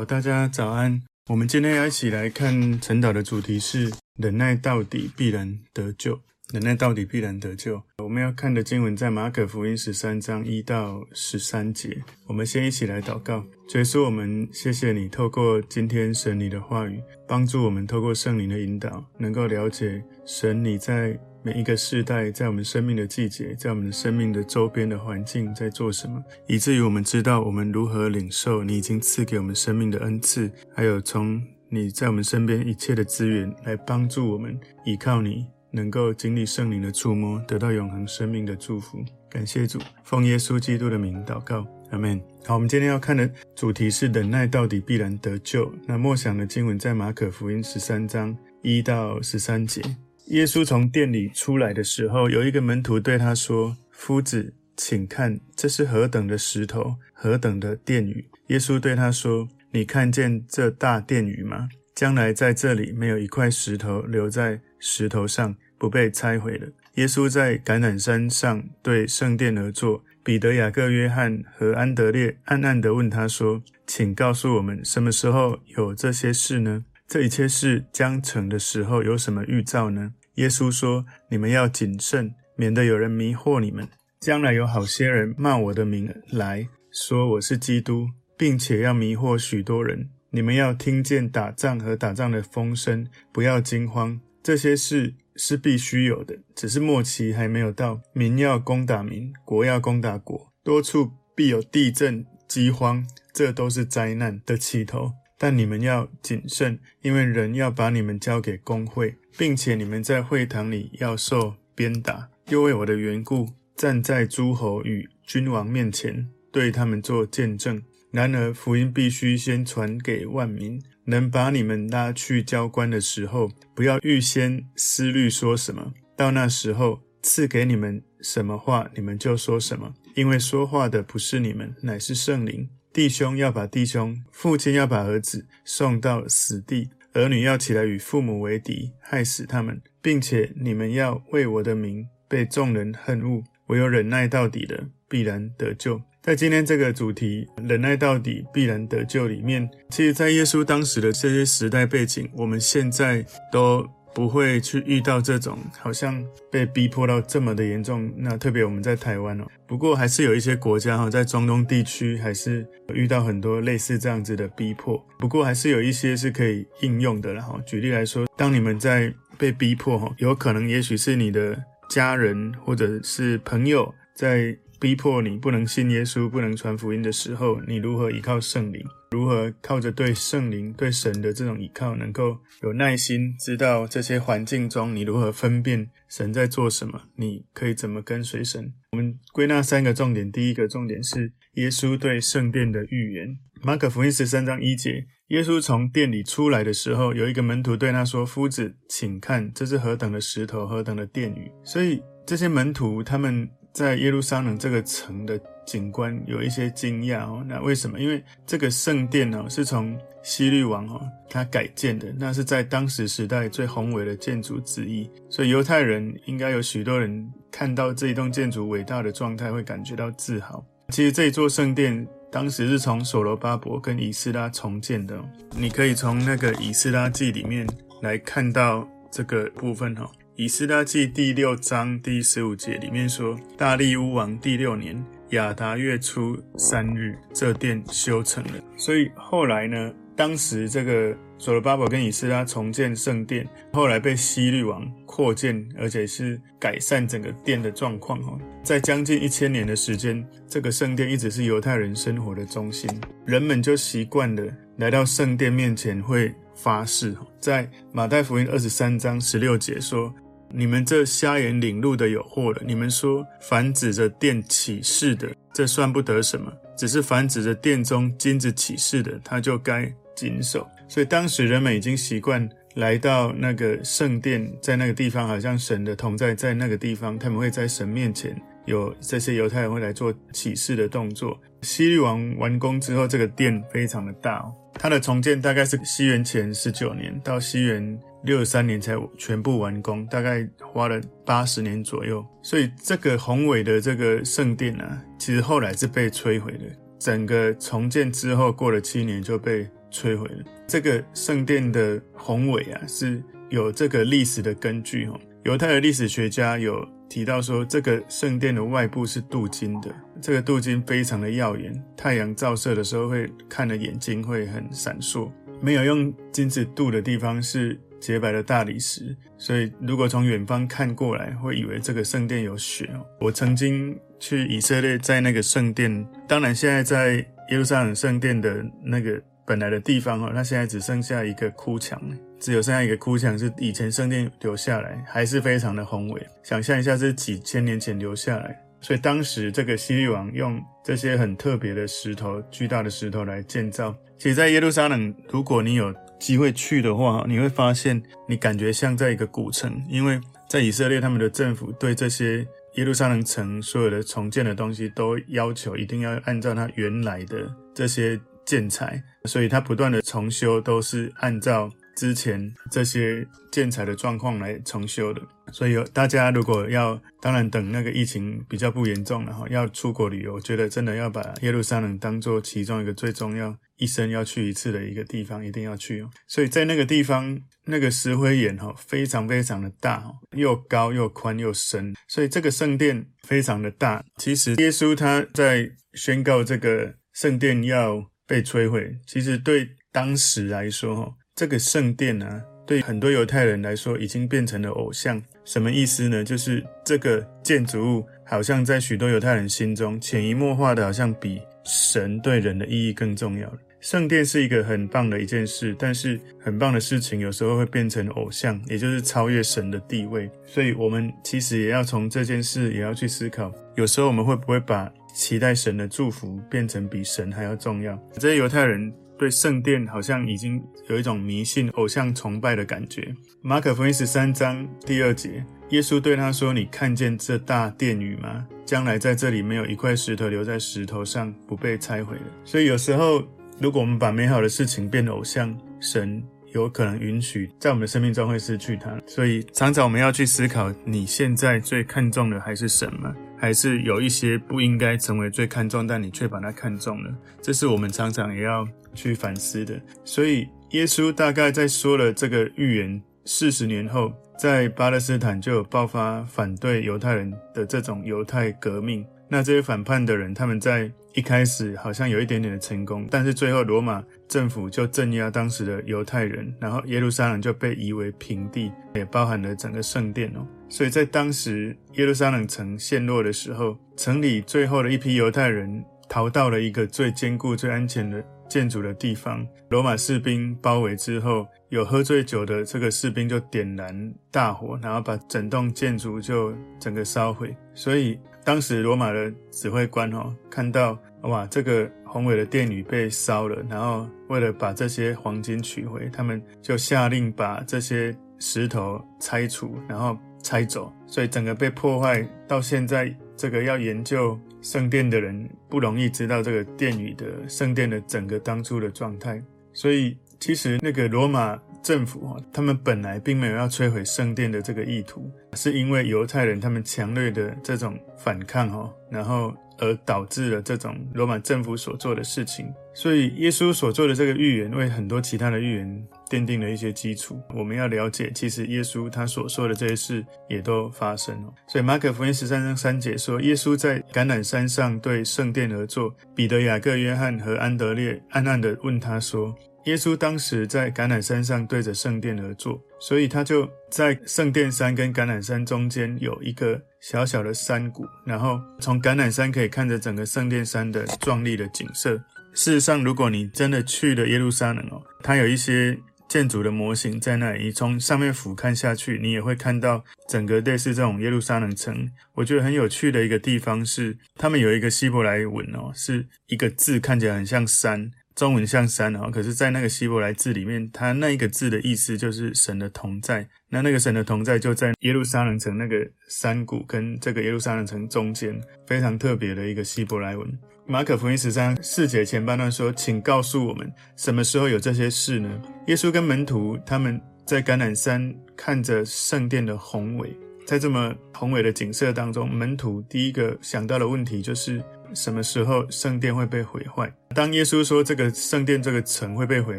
[0.00, 1.02] 好，大家早安。
[1.28, 6.18] 我们今天要一起来看晨祷的主题是忍耐到底，必然得救。
[6.54, 7.82] 忍耐到底，必然得救。
[8.02, 12.02] 我们要看的经文在马可福音十三章一到十三节。
[12.26, 13.44] 我们先一起来祷告。
[13.68, 16.98] 主耶稣，我们谢谢你，透过今天神你的话语，
[17.28, 35.46] 帮助我们透过圣灵的引导，能够了解神你在每一个世代，在我们生命的季节，在我们生命的周边的环境在做什么，以至于我们知道我们如何领受你已经赐给我们生命的恩赐，还有从你在我们身边一切的资源来帮助我们依靠你。
[35.72, 38.98] 能够经历圣灵的触摸，得到永恒生命的祝福。
[39.30, 42.20] 感谢主，奉耶稣基督的名祷告，阿门。
[42.44, 45.72] 好，我们今天要看的主题是忍耐到底，必然得救。
[45.86, 49.80] 那默想的经文在马可福音十三章一到十三节。
[50.30, 61.68] 耶稣从殿里出来的时候，有一个门徒对他说：“夫子，请看，这是何等的石头，何等的殿宇。”耶稣对他说：“你看见这大殿宇吗？
[61.96, 66.68] 将来在这里没有一块石头留在。”石头上不被拆毁了。
[66.94, 76.84] 耶稣在橄榄山上对圣殿而坐，彼得、雅各、约翰和安德烈暗暗地问他说：“请告诉我们，什么时候有这些事呢？
[77.08, 83.88] 这一切事将成的时候有什么预兆呢？”耶稣说：“你们要谨慎，免得有人迷惑你们。
[84.20, 90.10] 将来有好些人冒我的名来说我是基督，并且要迷惑许多人。
[90.30, 98.00] 你们要听见打仗和打仗的风声，不要惊慌。”这些事是必须有的，只是末期还没有到。
[98.14, 105.12] 民要攻打民，国要攻打国，多处必有地震、饥荒，这都是灾难的起头。
[105.42, 117.82] 但你们要谨慎，因为人要把你们交给公会，并且你们在会堂里要受鞭打，又为我的缘故站在诸侯与君王面前，对他们做见证。
[118.10, 120.78] 然而福音必须先传给万民。
[121.06, 125.92] 能把你们拉去交官的时候，不要预先思虑说什么。
[126.14, 129.94] 到那时候，赐给你们什么话，你们就说什么。
[130.14, 132.68] 因为说话的不是你们，乃是圣灵。
[132.92, 143.44] 弟兄要把弟兄，父亲要把儿子送到死地，儿女要起来与父母为敌，害死他们，并且你们要为我的名被众人恨恶。
[143.68, 146.02] 唯有忍耐到底的，必然得救。
[146.20, 158.12] 在今天这个主题“忍耐到底，必然得救”里面，其实，在耶稣当时的这些时代背景，我们现在都不会去遇到这种好像被逼迫到这么的严重。
[158.16, 165.04] 那特别我们在台湾哦，不过还是有一些国家哈，在中东地区还是遇到很多类似这样子的逼迫。
[165.18, 167.60] 不过还是有一些是可以应用的了哈。
[167.64, 171.56] 举例来说，当你们在被逼迫哈，有可能也许是你的
[171.88, 174.56] 家人或者是朋友在。
[174.80, 178.82] 逼迫你不能信耶稣，不能传福音的时候，你如何依靠圣灵？
[179.10, 187.02] 如何靠着对圣灵、对神的这种依靠，能够有耐心，知道这些环境中你如何分辨神在做什么？
[187.16, 188.72] 你可以怎么跟随神？
[188.92, 190.32] 我们归纳三个重点。
[190.32, 193.36] 第一个重点是耶稣对圣殿的预言。
[193.62, 203.46] 马可福音十三章一节，耶稣从殿里出来的时候，有一个门徒对他说：“夫子，请看，这是何等的石头，何等的殿宇。”所以这些门徒他们。
[203.72, 208.00] 在耶路撒冷这个城的景观有一些惊讶哦，那为什么？
[208.00, 220.64] 因为这个圣殿哦是从希律王哦他改建的，那是在当时时代最宏伟的建筑之一，所以犹太人应该有许多人看到这一栋建筑伟大的状态会感觉到自豪。
[220.88, 225.16] 其实这一座圣殿当时是从所罗巴伯跟以斯拉重建的，
[225.56, 227.64] 你可以从那个以斯拉记里面
[228.02, 230.10] 来看到这个部分哦。
[230.40, 234.96] 以斯拉记第六章第十五节里面说，大利乌王第六年
[235.32, 238.52] 亚达月初三日，这殿修成了。
[238.74, 248.18] 所以后来呢，当时这个所罗巴伯跟以斯拉重建圣殿，后来被希律王扩建，而且是改善整个殿的状况。
[248.22, 252.88] 哈，在将近一千年的时间，这个圣殿一直是犹太人生活的中心，
[253.26, 257.14] 人们就习惯了来到圣殿面前会发誓。
[257.38, 260.10] 在马太福音二十三章十六节说。
[260.52, 262.62] 你们这瞎眼领路的有祸了！
[262.66, 270.68] 你们说，凡指着殿起誓的，这算不得什么；只是凡指着殿中金子起誓的，他就该谨守。
[270.88, 281.38] 所以当时人们已经习惯来到那个圣殿，在那个地方，好像神的同在在那个地方，他们会在神面前有这些犹太人会来做起誓的动作。
[281.62, 287.98] 西律王完工之后，这个殿非常的大哦，它的重建大概是西元前十九年到西元。
[288.22, 292.24] 六三年才全部完工，大概花了八十年左右。
[292.42, 296.64] 所以这个宏伟的这个圣殿啊，其实后来是被摧毁的。
[296.98, 300.44] 整个重建之后，过了七年就被摧毁了。
[300.66, 305.18] 这个圣殿的宏伟啊，是有这个历史的根据哦。
[305.44, 309.90] 犹太的历史学家有提到说，这个圣殿的外部是镀金的，
[310.20, 315.30] 这个镀金非常的耀眼，太阳照射的时候会看的眼睛会很闪烁。
[315.62, 323.06] 没有用金子镀的地方是洁白的大理石，所以如果从远方看过来，会以为这个圣殿有雪哦。
[323.20, 327.14] 我曾经去以色列，在那个圣殿，当然现在在
[327.50, 332.00] 耶路撒冷圣殿的那个本来的地方哦，它现在只剩下一个哭墙。
[332.40, 336.26] 只有剩下一个哭墙，是以前圣殿留下来，还是非常的宏伟。
[336.42, 343.94] 想象一下，是几千年前留下来，所以当时这个希律王用这些很特别的石头、巨大的石头来建造。
[344.16, 361.68] 其实，在耶路撒冷，如果你有机会去的话，你会发现你感觉像在一个古城，因为在以色列，他们的政府对这些耶路撒冷城所有的重建的东西都要求一定要按照它原来的这些建材，所以它不断的重修都是按照。
[361.96, 365.20] 之前这些建材的状况来重修的，
[365.52, 376.10] 所以大家如果要，当然等那个疫情比较不严重了哈，要出国旅游，我觉得真的要把耶路撒冷当做其中一个最重要、一生要去一次的一个地方，一定要去哦。
[376.26, 380.04] 所以在那个地方，那个石灰岩哈，非常非常的大，
[380.36, 384.02] 又高又宽又深，所以这个圣殿非常的大。
[384.16, 391.14] 其实耶稣他在宣告这个圣殿要被摧毁，其实对当时来说哈。
[391.40, 395.18] 这个圣殿呢、啊，对很多犹太人来说已经变成了偶像。
[395.42, 396.22] 什么意思呢？
[396.22, 403.50] 就是这个建筑物好像在许多犹太人心中潜移默化的，好像比神对人的意义更重要。
[403.80, 410.30] 圣殿是一个很棒的一件事，但是很棒的事情有时候会变成偶像，也就是超越神的地位。
[410.44, 417.98] 所以，我们其实也要从这件事也要去思考，有时候我们会不会把期待神的祝福变成比神还要重要？
[418.12, 418.92] 这些犹太人。
[419.20, 423.14] 对圣殿好像已经有一种迷信、偶像崇拜的感觉。
[423.42, 428.46] 马可福音十三章第二节，耶稣对他说：“你看见这大殿宇吗？
[428.64, 433.22] 将来在这里没有一块石头留在石头上不被拆毁的。”所以有时候，
[433.58, 436.22] 如果我们把美好的事情变偶像，神
[436.54, 438.98] 有可能允许在我们的生命中会失去它。
[439.06, 443.14] 所以常常我们要去思考：你现在最看重的还是什么？
[443.40, 447.12] 还是有一些不应该成为最看重，但你却把它看重了？
[447.40, 448.68] 这是我们常常也要。
[448.92, 459.06] 去反思的，所以耶稣大概在说了这个预言四十年后，在巴勒斯坦就有爆发反对犹太人的这种犹太革命。
[459.28, 470.44] 那这些反叛的人，他们在一开始好像有一点点的成功，但是最后罗马政府就镇压当时的犹太人，然后耶路撒冷就被夷为平地，也包含了整个圣殿哦。
[470.70, 478.24] 所以在当时耶路撒冷城陷落的时候，城里最后的一批犹太人逃到了一个最坚固、最安全的。
[478.50, 487.56] 建筑的地方，罗马士兵包围之后，有喝醉酒的这个士兵就点燃大火，然后把整栋建筑就整个烧毁。
[487.74, 500.92] 所以当时罗马的指挥官哦，看到哇，这个宏伟的殿宇被烧了，然后为了把这些黄金取回，他们就下令把这些石头拆除，然后拆走。
[501.06, 503.14] 所以整个被破坏到现在。
[503.40, 509.42] 这个要研究圣殿的人不容易知道这个殿宇的圣殿的整个当初的状态，
[509.72, 519.54] 所以其实那个罗马政府哈，他们本来并没有要摧毁圣殿的这个意图，是因为犹太人他们强烈的这种反抗哈，然后。
[519.82, 527.38] 而导致了这种罗马政府所做的事情，所以耶稣所做的这个预言，为很多其他的预言奠定了一些基础。
[527.54, 531.52] 我们要了解，其实耶稣他所说的这些事也都发生了。
[531.66, 539.54] 所以马可福音十三章三节说，耶稣在橄榄山上对圣殿而坐，彼得、雅各、约翰和安德烈暗暗地问他说。
[539.86, 552.10] 耶稣当时在橄榄山上对着圣殿而坐，所以他就在圣殿山跟橄榄山中间有一个小小的山谷，然后从橄榄山可以看着整个圣殿山的壮丽的景色。
[552.52, 555.98] 事实上，如果你真的去了耶路撒冷哦，它有一些
[556.30, 562.08] 建筑的模型在那里，你从上面俯瞰下去，你也会看到整个类似这种耶路撒冷城。
[562.34, 568.12] 我觉得很有趣的一个地方是，他们有一个希伯来文哦，是一个字看起来很像山。
[568.36, 573.46] 中文像山啊，可是，在那个希伯来字里面，它那一个字的意思就是神的同在。
[573.68, 580.48] 那那个神的同在就在耶路撒冷城那个山谷跟这个耶路撒冷城中间，非常特别的一个希伯来文。
[580.90, 585.48] 马可福音十三四节前半段说：“请告诉我们，什么时候有这些事呢？”
[585.86, 594.82] 耶稣跟门徒他们在橄榄山看着圣殿的宏伟，在这么宏伟的景色当中，门徒第一个想到的问题就是：
[595.14, 597.08] 什么时候圣殿会被毁坏？
[597.36, 599.78] 当耶稣说这个圣殿这个城会被毁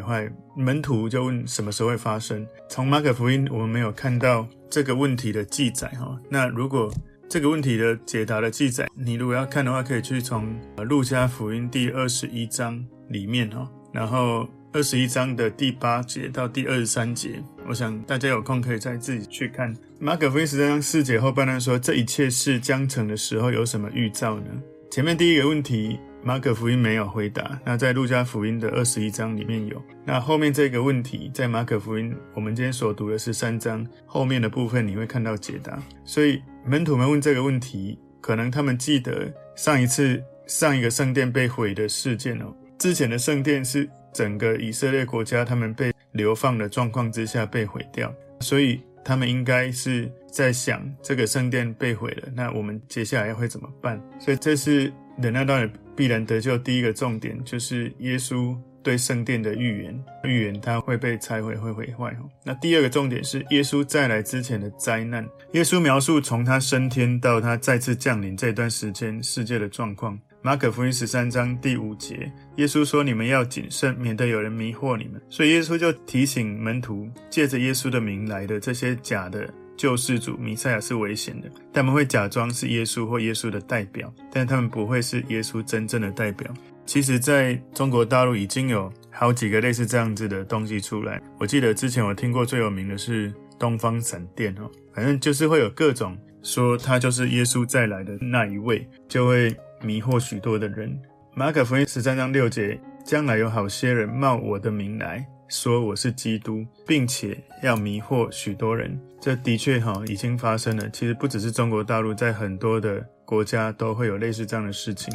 [0.00, 0.26] 坏，
[0.56, 2.46] 门徒就问什么时候会发生？
[2.70, 6.18] 从马可福音我们没有看到这个问题的记载哈。
[6.30, 6.90] 那如果
[7.32, 19.74] 这个问题的解答的记载，你如果要看的话，可以去从路加福音第二十一章里面哦，然后二十一章的第八节到第二十三节，我想大家有空可以再自己去看。
[19.98, 24.50] 马可福音十三章四节后半段说，这一切是将成的时候有什么预兆呢？
[24.90, 27.58] 前面第一个问题，马可福音没有回答。
[27.64, 29.82] 那在路加福音的二十一章里面有。
[30.04, 35.78] 那后面这个问题，在马可福音我们今天所读的是三章后面的部分，你会看到解答。
[36.04, 42.54] 所以门徒们问这个问题，可能他们记得上一次上一个圣殿被毁的事件哦。
[42.78, 50.10] 之前的圣殿是整个以色列国家他们被流放的状况之下被毁掉，所以他们应该是。
[50.32, 54.02] 在想这个圣殿被毁了，那我们接下来会怎么办？
[54.18, 62.16] 所以这是忍耐到底必然得救第一个重点，就是耶稣对圣殿的预言，预言它会被拆毁，会毁坏。
[62.44, 70.18] 那第二个重点是耶稣再来之前的灾难，耶稣描述从他升天到他再次降临这段时间世界的状况。
[70.44, 79.48] 马可福音十三章第五节，耶稣说：“你们要谨慎，免得有人迷惑你们。”所以耶稣就提醒门徒，借着耶稣的名来的这些假的。
[79.76, 86.52] 救世主弥赛亚是危险的，他们会假装是耶稣或耶稣的代表，但他们不会是耶稣真正的代表。
[86.84, 91.22] 其实，在中国大陆已经有好几个类似这样子的东西出来。
[91.38, 101.00] 我记得之前我听过最有名的是东方闪电哦，反正就是会有各种说他就是耶稣再来的那一位，就会迷惑许多的人。
[101.34, 105.24] 马可福音十三章六节，将来有好些人冒我的名来。
[105.48, 110.90] 说我是基督，并且要迷惑许多人，这的确哈已经发生了。
[110.90, 115.14] 其实不只是中国大陆，在很多的国家都会有类似这样的事情。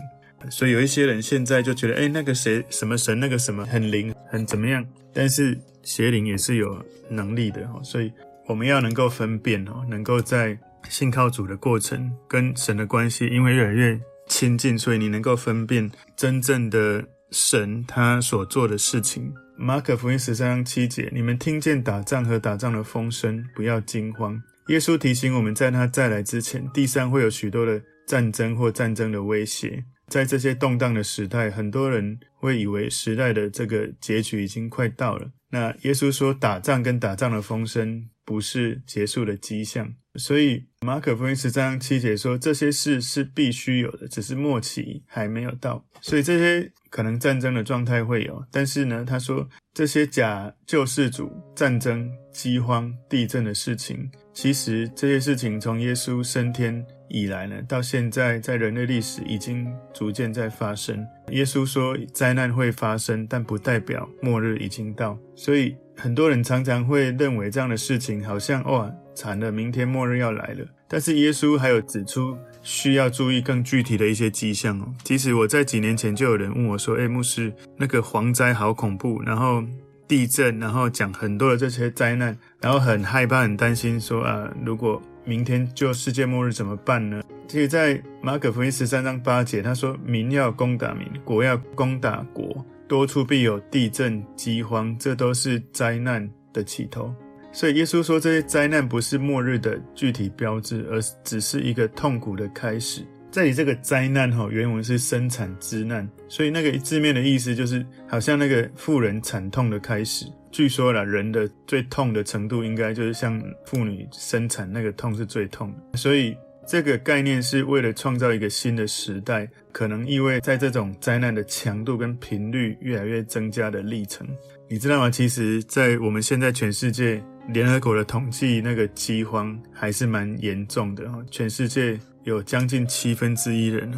[0.50, 4.86] 所以有一些人现在就觉得，哎，那个谁什么神，那个什么很灵，很怎么样？
[5.14, 7.82] 但是邪灵也是有能力的哈。
[7.84, 8.10] 所以
[8.46, 19.34] 我们要能够分辨哦，能够在信靠主的过程跟神的关系，因为越来越亲近，所以你能够分辨真正的神他所做的事情。
[19.60, 24.40] 马可福音十三章七节，你们听见打仗和打仗的风声，不要惊慌。
[24.68, 29.84] 耶稣提醒我们在他再来之前，地上会有许多的战争或战争的威胁。
[30.10, 35.32] 在这些动荡的时代，很多人会以为时代的这个结局已经快到了。
[35.50, 39.96] 那耶稣说，打仗跟打仗的风声不是结束的迹象。
[40.18, 45.86] 所以马可福音十三章七节说，这些事是必须有的，只是末期还没有到。
[46.02, 46.72] 所以这些。
[46.90, 61.06] 可能战争的状态会有，但是呢，他说这些假救世主、战争、饥荒、地震的事情，其实这些事情从耶稣升天以来呢，到现在在人类历史已经逐渐在发生。
[61.32, 65.20] 耶稣说灾难会发生，但不代表末日已经到。
[65.36, 70.66] 所以很多人常常会认为这样的事情好像哇，惨了，明天末日要来了。
[70.88, 72.38] 但是耶稣还有指出。
[72.64, 74.94] 需要注意更具体的一些迹象哦。
[75.02, 79.64] 其实我在几年前就有人问我说：“诶，牧师，那个蝗灾好恐怖，然后
[80.06, 97.16] 地震，然后讲很多的这些灾难，然后很害怕、很担心，说啊，如果明天就世界末日怎么办呢？”其实，在马可福音十三章八节，他说：“民要攻打民，国要攻打国，多处必有地震、饥荒，这都是灾难的起头。”
[97.52, 103.02] 所以耶稣说，这些灾难不是末日的具体标志，而是只是一个痛苦的开始。
[103.32, 110.26] 这里这个灾难哈，原文是生产之难，所以那个字面的意思就是，好像那个妇人惨痛的开始。
[110.52, 115.74] 据说啦，人的最痛的程度，应该就是像妇女生产那个痛是最痛。
[115.96, 116.36] 所以
[116.66, 124.26] 这个概念是为了创造一个新的时代，可能意味在这种灾难的强度跟频率越来越增加的历程。
[124.70, 125.12] 你知道吗？
[125.12, 127.22] 其实，在我们现在全世界。
[127.48, 131.10] 联合国的统计，那个饥荒还是蛮严重的。
[131.32, 133.92] 全世界有将近七分之一人，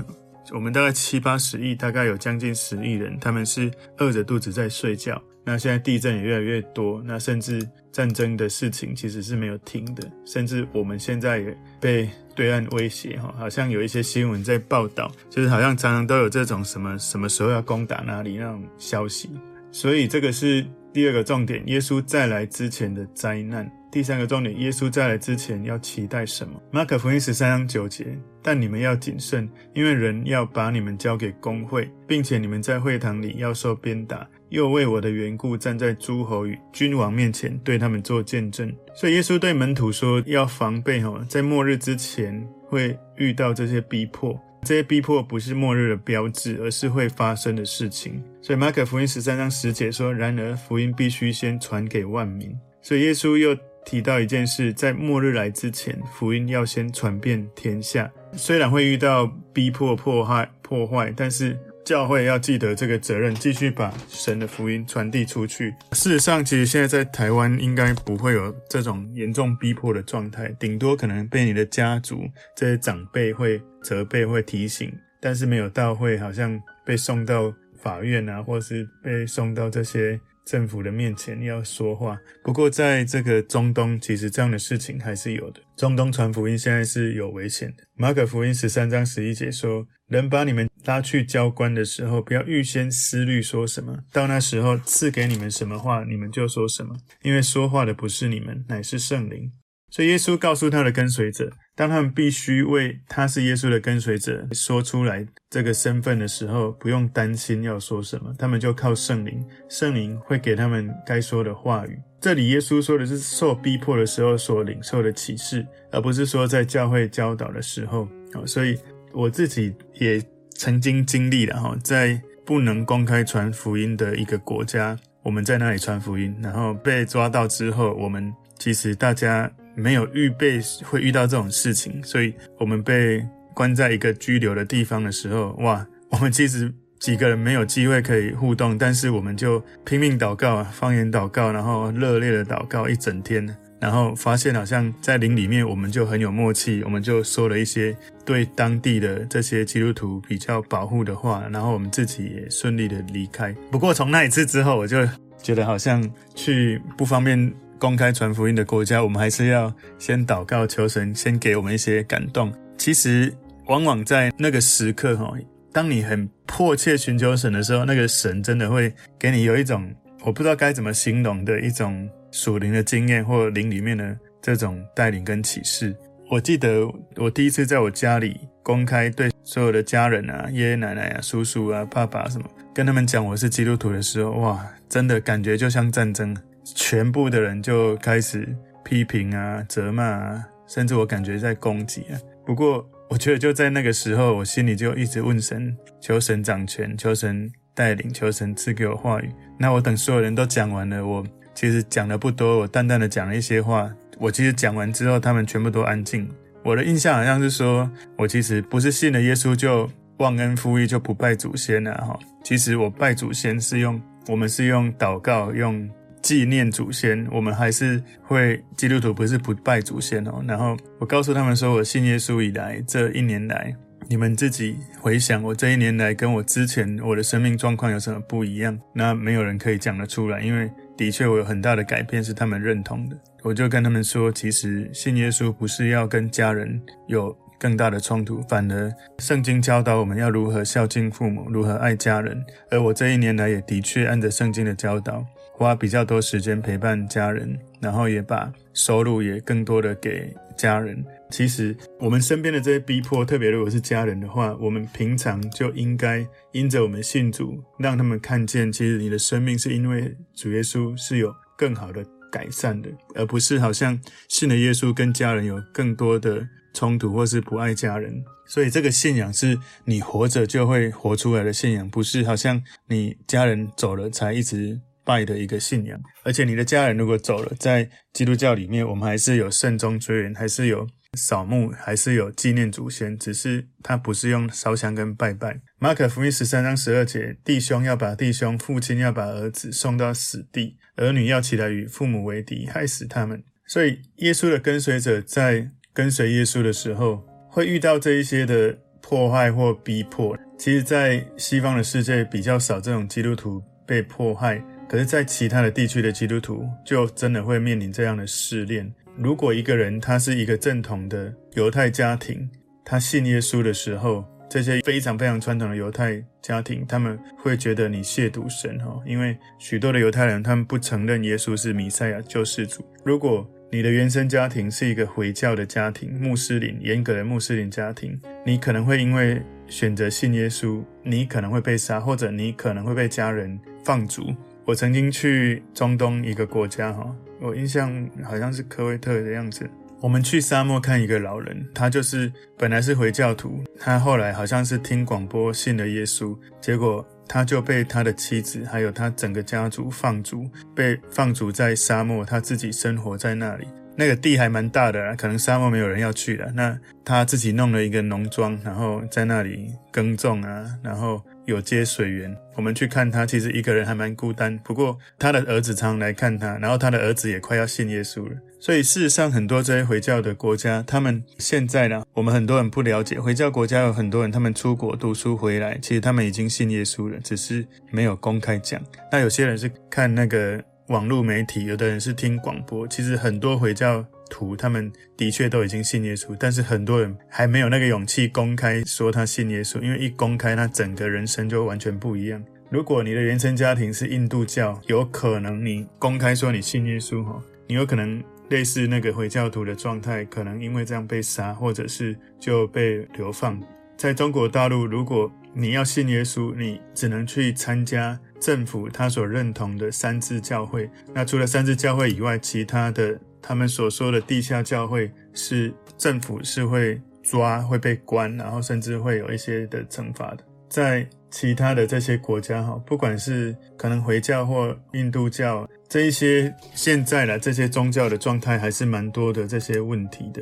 [0.51, 5.21] 我们大概七八十亿，大概有将近十亿人，他们是饿着肚子在睡觉。
[5.43, 19.31] 那现在地震也越来越多，那甚至战争的事情其实是没有停的，甚至我们现在也被对岸威胁，哈，好像有一些新闻在报道，就是好像常常都有这种什么什么时候要攻打哪里那种消息。
[19.71, 20.65] 所以这个是。
[20.91, 23.71] 第二个重点，耶稣再来之前的灾难。
[23.91, 26.59] 第三个重点，耶稣再来之前要期待什么？
[26.71, 28.07] 马可福音十三章九节，
[28.41, 38.75] 但你们要谨慎，因为人要把你们交给公会，并且你们在会堂里要受鞭打，又为我的缘故站在诸侯与君王面前，对他们做见证。
[38.95, 44.35] 所以耶稣对门徒说，要防备哦，在末日之前会遇到这些逼迫。
[44.63, 48.21] 这些逼迫不是末日的标志，而是会发生的事情。
[48.41, 58.11] 所以马可福音十三章十节说：“然而福音必须先传给万民。”所以耶稣又提到一件事，在末日来之前，福音要先传遍天下。
[58.33, 61.57] 虽然会遇到逼迫、迫害、破坏，但是。
[61.85, 65.73] 教会要记得这个责任，继续把神的福音传递出去。
[65.93, 80.19] 事实上，其实现在在台湾应该不会有这种严重逼迫的状态，顶多可能被你的家族这些长辈会责备、会提醒，但是没有到会好像被送到法院啊，或是被送到这些。
[80.45, 85.61] 政府的面前要说话，不过在这个中东，其实这样的事情还是有的。
[85.77, 87.83] 中东传福音现在是有危险的。
[87.95, 99.51] 马可福音十三章十一节说：“人把你们拉去交官的时候，不要预先思虑说什么，到那时候赐给你们什么话，你们就说什么，因为说话的不是你们，乃是圣灵。”
[99.91, 111.97] 所以耶稣告诉他的跟随者，当他们必须为他是耶稣的跟随者说出来这个身份的时候，不用担心要说什么，他们就靠圣灵，圣灵会给他们该说的话语。
[112.19, 118.05] 这里耶稣说的是受逼迫的时候所领受的启示，而不是说在教会教导的时候。
[118.45, 118.77] 所以
[119.13, 120.21] 我自己也
[120.55, 129.49] 曾经经历了哈，在不能公开传福音的一个国家，我们在那里传福音，然后被抓到之后，我们其实大家。
[129.79, 143.47] 没有预备会遇到这种事情，所以我们被关在一个拘留的地方的时候，哇，我们其实几个人没有机会可以互动，但是我们就拼命祷告啊，方言祷告，然后热烈的祷告一整天，
[143.79, 147.95] 然后发现好像在灵里面我们就很有默契，我们就说了一些
[148.25, 153.55] 对当地的这些基督徒比较保护的话，然后我们自己也顺利的离开。
[153.71, 155.07] 不过从那一次之后，我就
[155.41, 157.53] 觉得好像去不方便。
[157.79, 162.53] 公开传福音的国家，我们还是要先祷告求神，先给我们一些感动。
[162.77, 163.33] 其实，
[163.67, 165.33] 往往在那个时刻，哈，
[165.71, 169.89] 当你很迫切寻求神的时候，那个神真的会给你有一种
[170.25, 175.95] 我不知道该怎么形容的一种属灵的经验，或灵里面的这种带领跟启示。
[176.29, 186.35] 我记得我第一次在我家里公开对所有的家人啊、爷爷奶奶啊、叔叔啊、爸爸什么，跟他们讲我是基督徒的时候，哇，真的感觉就像战争。
[186.63, 188.47] 全部的人就开始
[188.83, 192.19] 批评啊、责骂啊，甚至我感觉在攻击啊。
[192.45, 199.29] 不过，我觉得就在那个时候，我心里就一直问神，求神掌权，求神带领，求神赐给我话语。
[199.57, 203.91] 那我等所有人都讲完了，我其实讲的不多，我淡淡的讲了一些话。
[204.17, 206.29] 我其实讲完之后，他们全部都安静。
[206.63, 212.19] 我的印象好像是说，我其实不是信了耶稣就忘恩负义，就不拜祖先了哈。
[212.43, 215.89] 其实我拜祖先是用，我们是用祷告用。
[216.21, 220.43] 纪念祖先，我们还是会基督徒不是不拜祖先哦。
[220.47, 223.73] 然后我告诉他们说，我信耶稣以来这一年来，
[224.09, 228.77] 你们自己回想我这一年来跟我之前我的生命状况有什么不一样？
[228.93, 233.17] 那没有人可以讲得出来，因为的确我有很大的改变是他们认同的。
[233.41, 242.43] 我就跟他们说，其实信耶稣不是要跟家人有更大的冲突，反而圣经教导我们要如何孝敬父母，如何爱家人。
[242.69, 245.25] 而我这一年来也的确按着圣经的教导。
[245.59, 251.03] 花比较多时间陪伴家人，然后也把收入也更多的给家人。
[251.29, 268.23] 其实我们身边的这些逼迫，特别如果是家人的话，我们平常就应该因着我们信主，让他们看见，其实你的生命是因为主耶稣是有更好的改善的，而不是好像信了耶稣跟家人有更多的冲突，或是不爱家人。
[268.47, 274.79] 所以这个信仰是你活着就会活出来的信仰，不是好像你家人走了才一直。
[275.09, 285.61] 拜的一个信仰，而且你的家人如果走了，在基督教里面，我们还是有慎终追远，还是有扫墓，还是有纪念祖先，只是他不是用烧香跟拜拜。
[285.79, 293.43] 马可福音十三章十二节，弟兄要把弟兄，父亲要把儿子送到死地，儿女要起来与父母为敌，害死他们。
[293.65, 300.37] 所以，耶稣的跟随者在跟随耶稣的时候，会遇到这一些的迫害或逼迫。
[300.59, 304.63] 其实，在西方的世界比较少这种基督徒被迫害。
[304.89, 308.91] 可是，在其他的地区的基督徒，就真的会面临这样的试炼。
[309.15, 312.49] 如果一个人他是一个正统的犹太家庭，
[312.83, 322.83] 他信耶稣的时候，这些非常非常传统的犹太家庭，他们会觉得你亵渎神哈，因为许多的犹太人他们不承认耶稣是弥赛亚救世主。
[323.03, 334.33] 如果你的原生家庭是一个回教的家庭，穆斯林严格的穆斯林家庭，你可能会因为选择信耶稣，你可能会被杀，或者你可能会被家人放逐。
[334.69, 339.67] 我曾经去中东一个国家，哈，我印象好像是科威特的样子。
[339.99, 353.67] 我们去沙漠看一个老人，他就是本来是回教徒，他后来好像是听广播信了耶稣，结果他就被他的妻子还有他整个家族放逐，被放逐在沙漠，他自己生活在那里。
[353.95, 361.19] 那个地还蛮大的，可能沙漠没有人要去了，那他自己弄了一个农庄，然后在那里耕种啊，然后。
[361.49, 364.57] 有接水源，我们去看他，其实一个人还蛮孤单。
[364.59, 368.35] 不过他的儿子常常来看他，然后他的儿子也快要信耶稣了。
[368.61, 378.81] 所以事实上，很多这些回教的国家，他们现在呢，我们很多人不了解，回教国家有很多人，他们出国读书回来，其实他们已经信耶稣了，只是没有公开讲。
[379.11, 384.05] 那有些人是看那个网络媒体，有的人是听广播，其实很多回教。
[384.29, 392.41] 图他们的确都已经信耶稣，但是很多人还没有那个勇气公开说他信耶稣，因为一公开，他整个人生就完全不一样。
[392.69, 403.59] 如果你的原生家庭是印度教，有可能你公开说你信耶稣，哈，你有可能类似那个回教徒的状态，可能因为这样被杀，或者是就被流放。
[403.97, 410.87] 在中国大陆，如果你要信耶稣，你只能去参加政府他所认同的三自教会。
[411.13, 413.19] 那除了三自教会以外，其他的。
[413.41, 420.43] 他们所说的地下教会是政府是会抓，会被关，然后甚至会有一些的惩罚的。
[420.69, 430.41] 在其他的这些国家，哈，不管是可能回教或印度教这一些，现在的这些宗教的状态还是蛮多的这些问题的。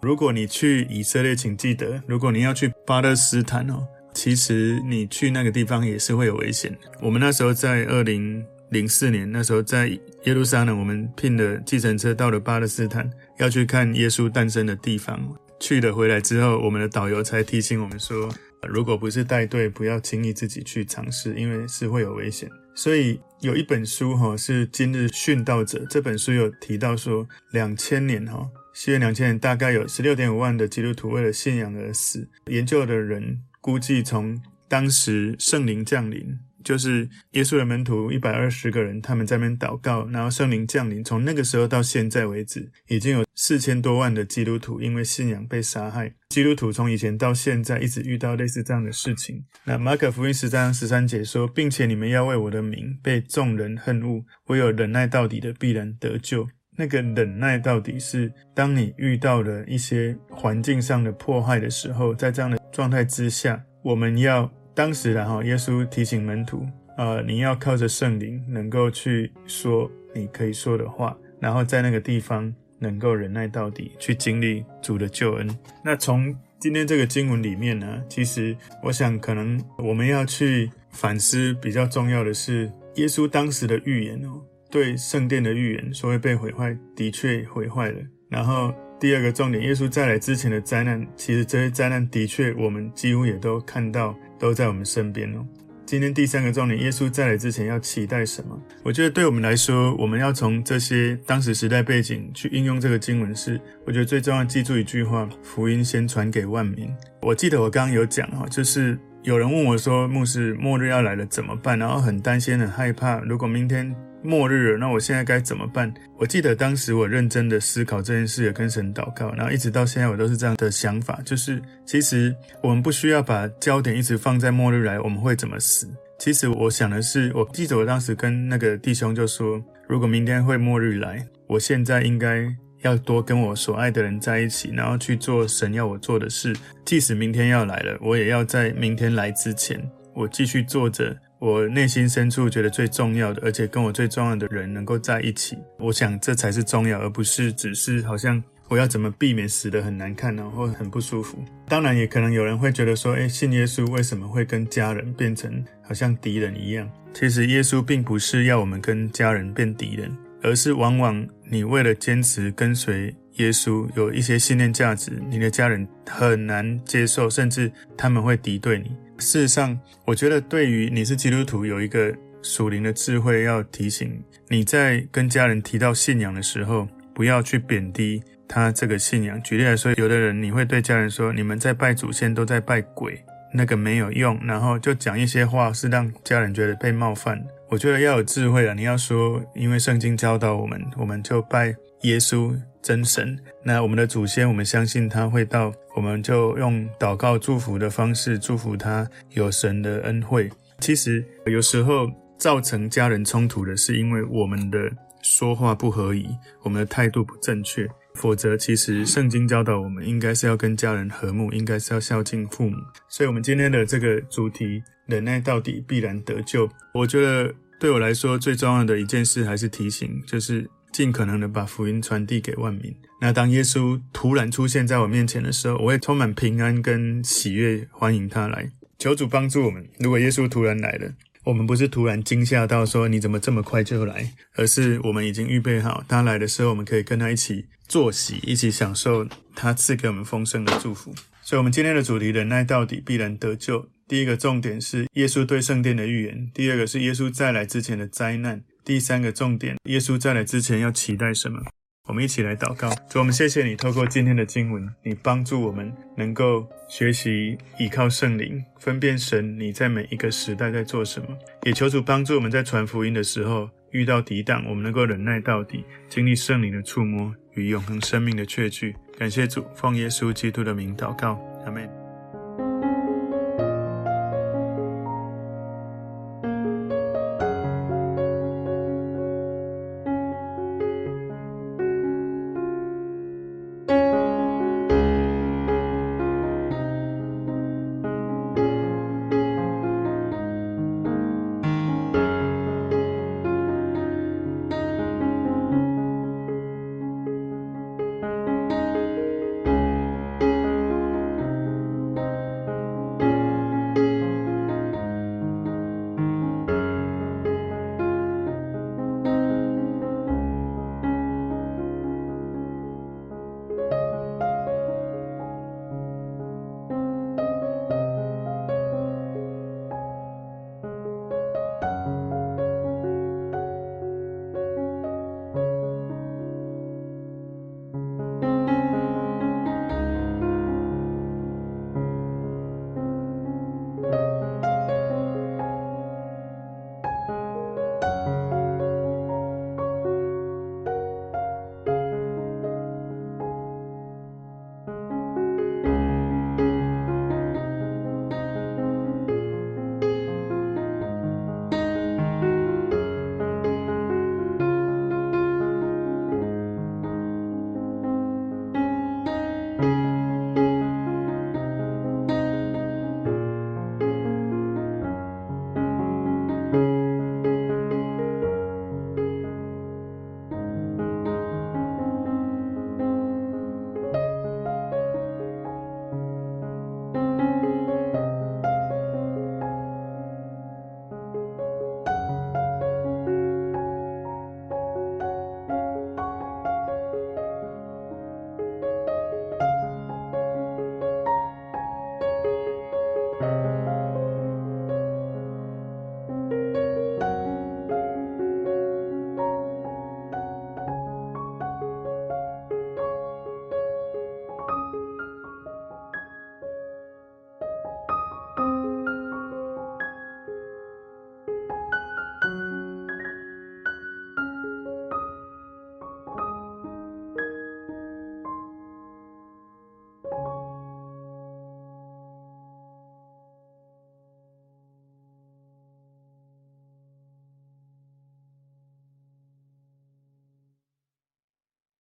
[0.00, 6.76] 如果你去以色列，请记得，如果你要去巴勒斯坦哦，其实你去那个地方也是会有危险。
[7.00, 8.44] 我们那时候在二零。
[8.70, 9.88] 零四年那时候在
[10.24, 15.18] 耶路撒冷，我们聘了计程车到了巴勒斯坦，要去看耶稣诞生的地方。
[15.58, 18.28] 去了回来之后，我们的导游才提醒我们说，
[18.68, 22.48] 如果不是带队，不要轻易自己去尝试，因为是会有危险。
[22.74, 32.28] 所以有一本书哈，是今日殉道者这本书有提到说，两千年哈，西元两千年大概有十六点五万的基督徒为了信仰而死。
[32.46, 36.38] 研究的人估计，从当时圣灵降临。
[36.64, 41.02] 就是耶稣的门徒一百二十个人，他们在那边祷告，然后圣灵降临。
[41.04, 46.12] 从那个时候到现在为止，已经有四千多万的基督徒因为信仰被杀害。
[46.28, 49.44] 基督徒从以前到现在一直遇到类似这样的事情。
[49.64, 56.46] 那马可福音十章十三节说，并且你们要为我的名被众人恨恶，唯有忍耐到底的必然得救。
[56.76, 64.52] 那个忍耐到底是当你遇到了一些环境上的迫害的时候，在这样的状态之下，我们要。
[64.78, 66.64] 当时，然后耶稣提醒门徒，
[66.96, 75.58] 呃，你要靠着圣灵，能够去说你可以说的话，然后在那个地方能够忍耐到底，去经历主的救恩。
[75.84, 87.98] 那从今天这个经文里面呢，其实我想，可能我们要去反思比较重要的是，耶稣当时的预言哦，对圣殿的预言，所谓被毁坏，的确毁坏了。
[88.30, 88.72] 然后。
[89.00, 95.46] 第二个重点，耶稣再来之前的灾难，其实这些灾难的确我们几乎也都看到，都在我们身边哦。
[95.86, 98.60] 今天第三个重点，耶稣再来之前要期待什么？
[98.82, 106.92] 我觉得对我们来说，我们要从这些当时时代背景去应用这个经文是，我觉得最重要记住一句话：福音先传给万民。
[107.22, 111.78] 我记得我刚刚有讲哈，就是有人问我说，牧师，末日要来了怎么办？
[111.78, 113.94] 然后很担心、很害怕，如果明天。
[114.22, 115.92] 末日了，那我现在该怎么办？
[116.18, 125.88] 我记得当时我认真的思考这件事，也跟神祷告，然后一直到现在我都是这样的想法，就是其实我们不需要把焦点一直放在末日来，我们会怎么死？
[126.18, 132.44] 其实我想的是，我记得我当时跟那个弟兄就说，如果明天会末日来，我现在应该
[132.82, 136.52] 要多跟我所爱的人在一起，然后去做神要我做的事。
[136.84, 139.80] 即使明天要来了，我也要在明天来之前，
[140.12, 141.16] 我继续做着。
[141.38, 151.38] 我内心深处觉得最重要的，而且跟我最重要的人能够在一起，我想这才是重要，而不是只是好像我要怎么避免死得很难看，然后很不舒服。
[151.68, 156.90] 当然，也可能有人会觉得说，诶，信耶稣为什么会跟家人变成好像敌人一样？
[157.14, 168.94] 其实耶稣并不是要我们跟家人变敌人，而是往往你为了坚持跟随耶稣，有一些信念价值，你的家人很难接受，甚至他们会敌对你。
[169.18, 179.42] 事实上，我觉得对于你是基督徒，有一个属灵的智慧要提醒你在跟家人提到信仰的时候，不要去贬低他这个信仰。
[179.42, 183.20] 举例来说，有的人你会对家人说：“你们在拜祖先，都在拜鬼，
[183.52, 187.44] 那个没有用。”然后就讲一些话，是让家人觉得被冒犯。
[187.68, 192.56] 我觉得要有智慧了，你要说，因为圣经教导我们，我们就拜耶稣。
[192.82, 200.50] 真神，那我们的祖先，我们相信他会到，我们就用祷告祝福的方式祝福他有神的恩惠。
[200.80, 204.78] 其实有时候造成家人冲突的是因为我们的
[205.22, 206.26] 说话不合宜，
[206.62, 207.88] 我们的态度不正确。
[208.14, 212.76] 否则，其实圣经教导我们应该是要跟家人和睦，应该是要孝敬父母。
[213.08, 222.94] 所以，我们今天的这个主题“忍耐到底，必然得救”，我觉得对我来说最重要的一件事还是提醒，就是尽可能的把福音传递给万民。
[223.20, 228.70] 那当耶稣突然出现在我面前的时候，我会充满平安跟喜悦，欢迎他来。
[228.98, 229.88] 求主帮助我们。
[229.98, 231.12] 如果耶稣突然来了，
[231.44, 241.14] 我们不是突然惊吓到说你怎么这么快就来，而是我们已经预备好，他来的时候，我们可以跟他一起坐席，一起享受他赐给我们丰盛的祝福。
[241.42, 243.88] 所以，我们今天的主题：忍耐到底，必然得救。
[244.06, 251.60] 第一个重点是耶稣对圣殿的预言；第二个是耶稣再来之前的灾难；第三个重点，耶稣再来之前要期待什么？
[252.06, 261.28] 我们一起来祷告，主，我们谢谢你，透过今天的经文，你帮助我们能够学习依靠圣灵，分辨神你在每一个时代在做什么。
[261.64, 268.96] 也求主帮助我们在传福音的时候遇到抵挡，我们能够忍耐到底，经历圣灵的触摸与永恒生命的确据。
[269.18, 271.97] 感谢主，奉耶稣基督的名祷告，阿门。